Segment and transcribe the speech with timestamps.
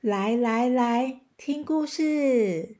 [0.00, 2.76] 来来来，听故事！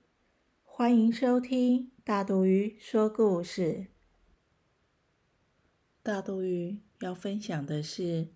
[0.63, 3.89] 欢迎收听大肚鱼说故事。
[6.01, 8.29] 大肚鱼要分享的是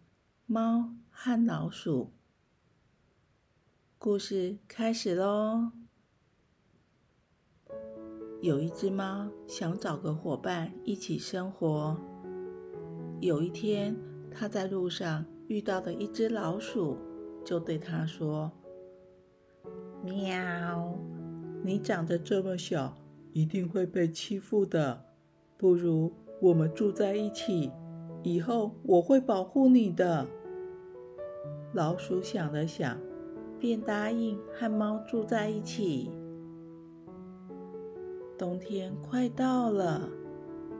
[0.46, 2.12] 猫和老鼠。
[3.98, 5.70] 故事开始喽！
[8.40, 11.96] 有一只猫想找个伙伴一起生活。
[13.20, 13.96] 有一天，
[14.28, 16.98] 它在路上遇到了一只老鼠，
[17.44, 18.50] 就对它说。
[20.04, 20.98] 喵！
[21.62, 22.96] 你长得这么小，
[23.32, 25.04] 一定会被欺负的。
[25.56, 27.70] 不如我们住在一起，
[28.24, 30.26] 以后我会保护你的。
[31.72, 32.98] 老鼠想了想，
[33.60, 36.10] 便答应和猫住在一起。
[38.36, 40.08] 冬天快到了，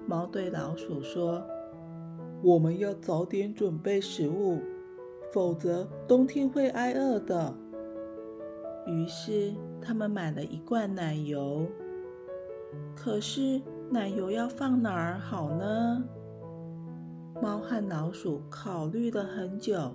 [0.05, 1.41] 猫对老鼠说
[2.43, 4.59] ：“我们要早点准备食物，
[5.33, 7.57] 否则冬天会挨饿的。”
[8.87, 11.67] 于是，他们买了一罐奶油。
[12.95, 16.05] 可是，奶油要放哪儿好呢？
[17.41, 19.95] 猫和老鼠考虑了很久，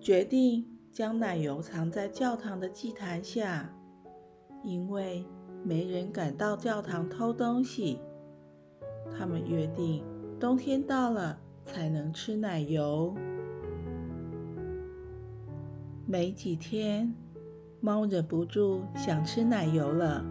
[0.00, 3.72] 决定将奶油藏在教堂的祭坛下，
[4.64, 5.24] 因为
[5.62, 8.00] 没人敢到教堂偷东西。
[9.16, 10.04] 他们约定，
[10.40, 13.14] 冬天到了才能吃奶油。
[16.06, 17.14] 没几天。
[17.86, 20.24] 猫忍不住想吃奶油了，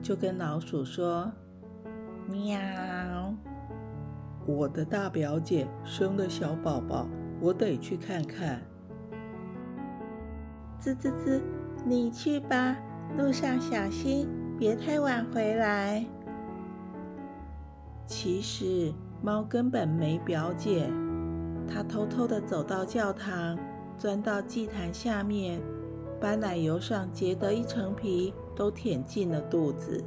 [0.00, 1.30] 就跟老鼠说
[2.26, 2.58] ：“喵，
[4.46, 7.06] 我的大表姐生了小宝宝，
[7.42, 8.62] 我得去看看。”
[10.80, 11.42] 滋滋滋，
[11.84, 12.74] 你去吧，
[13.18, 14.26] 路上小心，
[14.58, 16.06] 别太晚回来。
[18.06, 20.90] 其实猫根本没表姐，
[21.68, 23.58] 它偷偷的走到教堂，
[23.98, 25.60] 钻到祭坛下面。
[26.20, 30.02] 把奶油上结的一层皮都舔进了肚子。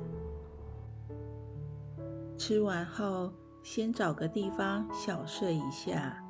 [2.37, 3.31] 吃完后，
[3.63, 6.23] 先找个地方小睡一下。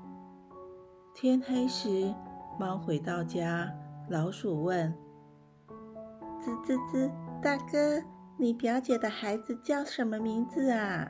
[1.13, 2.13] 天黑时，
[2.59, 3.73] 猫回到家，
[4.09, 4.93] 老鼠问
[6.41, 7.11] ：“吱吱吱，
[7.41, 8.01] 大哥，
[8.37, 11.09] 你表姐的孩子叫什么名字啊？”“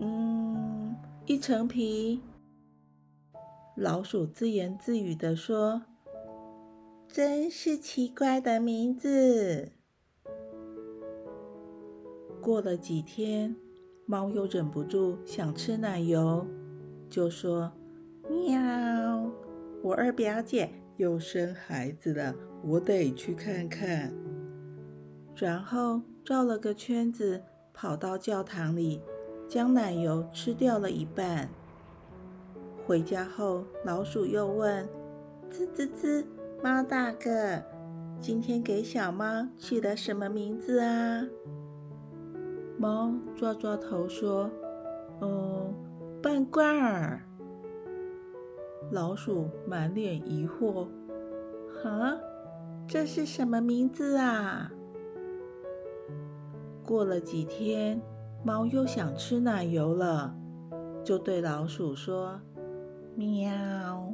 [0.00, 0.96] 嗯，
[1.26, 2.20] 一层皮。”
[3.76, 5.82] 老鼠自言自语地说。
[7.08, 9.72] 真是奇怪的名字。
[12.40, 13.56] 过了几天，
[14.04, 16.46] 猫又忍不住想吃奶油，
[17.08, 17.72] 就说
[18.28, 19.32] ：“喵，
[19.82, 24.12] 我二表姐又生孩子了，我得去看看。”
[25.34, 27.42] 然后绕了个圈子，
[27.72, 29.00] 跑到教堂里，
[29.48, 31.48] 将奶油吃掉了一半。
[32.86, 34.86] 回家后，老鼠又问
[35.50, 36.24] ：“滋滋滋。”
[36.60, 37.62] 猫大哥，
[38.20, 41.24] 今天给小猫取的什么名字啊？
[42.76, 44.50] 猫抓抓头说
[45.22, 45.72] ：“嗯，
[46.20, 47.22] 半罐儿。”
[48.90, 50.88] 老鼠满脸疑惑
[51.80, 52.18] ：“哈，
[52.88, 54.72] 这是什么名字啊？”
[56.82, 58.02] 过了几天，
[58.44, 60.34] 猫又想吃奶油了，
[61.04, 62.40] 就对老鼠说
[63.14, 64.12] ：“喵。”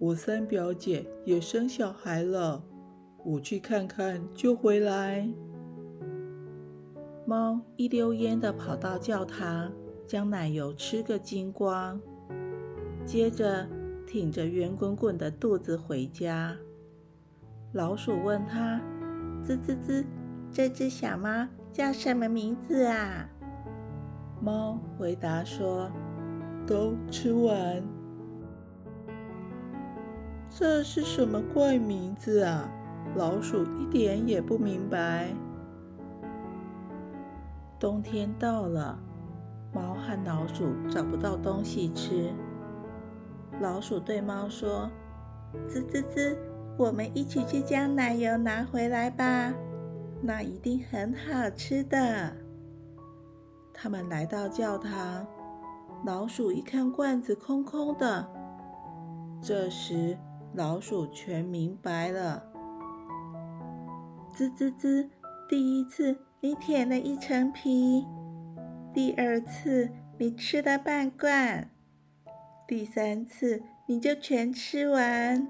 [0.00, 2.64] 我三表姐也生小孩了，
[3.22, 5.28] 我去看看就回来。
[7.26, 9.70] 猫一溜烟的跑到教堂，
[10.06, 12.00] 将奶油吃个精光，
[13.04, 13.68] 接着
[14.06, 16.56] 挺着圆滚滚的肚子回家。
[17.74, 18.80] 老鼠问他
[19.44, 20.02] ：“滋滋滋，
[20.50, 23.28] 这只小猫叫什么名字啊？”
[24.40, 25.90] 猫回答说
[26.66, 27.82] ：“都吃完。”
[30.50, 32.68] 这是什么怪名字啊？
[33.16, 35.28] 老鼠一点也不明白。
[37.78, 38.98] 冬天到了，
[39.72, 42.30] 猫和老鼠找不到东西吃。
[43.60, 44.90] 老鼠对猫说
[45.66, 46.36] ：“滋滋滋，
[46.76, 49.54] 我们一起去将奶油拿回来吧，
[50.20, 52.36] 那一定很好吃的。”
[53.72, 55.26] 他们来到教堂，
[56.04, 58.28] 老鼠一看罐子空空的，
[59.40, 60.18] 这时。
[60.52, 62.50] 老鼠全明白了，
[64.32, 65.08] 滋滋滋，
[65.48, 68.04] 第一次你舔了一层皮，
[68.92, 69.88] 第二次
[70.18, 71.70] 你吃了半罐，
[72.66, 75.46] 第三次你就全吃完。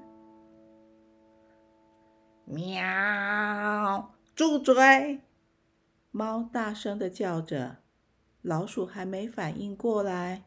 [2.44, 4.12] 喵！
[4.34, 5.20] 住嘴！
[6.10, 7.78] 猫大声的叫着。
[8.42, 10.44] 老鼠还没反应过来，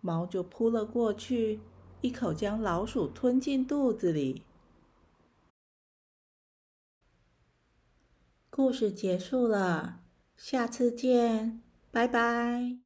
[0.00, 1.60] 猫就扑了过去，
[2.00, 4.42] 一口将老鼠吞进肚子里。
[8.50, 10.00] 故事结束了，
[10.36, 12.80] 下次见，拜拜。